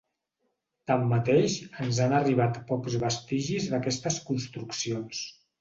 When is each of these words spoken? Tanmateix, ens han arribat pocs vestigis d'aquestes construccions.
Tanmateix, 0.91 1.57
ens 1.85 2.01
han 2.05 2.17
arribat 2.21 2.59
pocs 2.71 2.97
vestigis 3.07 3.71
d'aquestes 3.75 4.21
construccions. 4.31 5.25